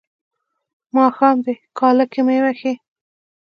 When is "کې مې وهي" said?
2.11-2.73